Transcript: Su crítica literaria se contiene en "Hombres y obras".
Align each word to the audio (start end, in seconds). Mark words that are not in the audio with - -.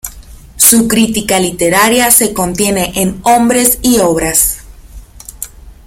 Su 0.57 0.87
crítica 0.87 1.39
literaria 1.39 2.09
se 2.09 2.33
contiene 2.33 2.91
en 2.95 3.19
"Hombres 3.23 3.77
y 3.83 3.99
obras". 3.99 4.63